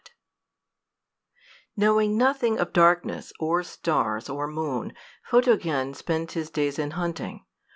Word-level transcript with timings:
"]Knowing 1.77 2.17
nothing 2.17 2.57
of 2.57 2.73
darkness, 2.73 3.31
or 3.39 3.61
stars, 3.61 4.29
or 4.29 4.47
moon, 4.47 4.93
Photogen 5.29 5.93
spent 5.95 6.31
his 6.31 6.49
days 6.49 6.79
in 6.79 6.89
hunting. 6.97 7.45